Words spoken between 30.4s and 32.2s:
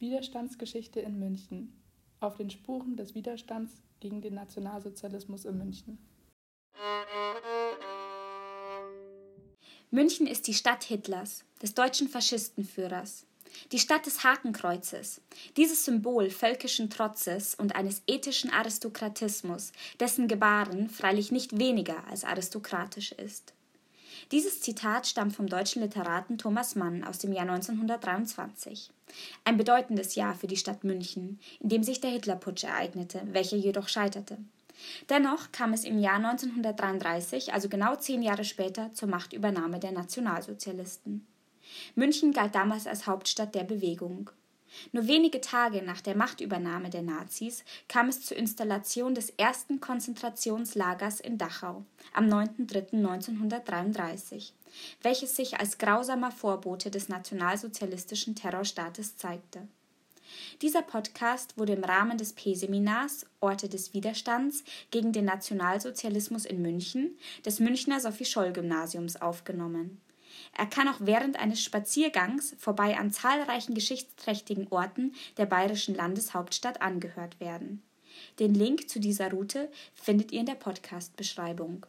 die Stadt München, in dem sich der